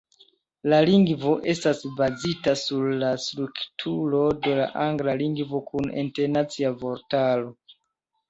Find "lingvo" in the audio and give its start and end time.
0.85-1.31, 5.21-5.61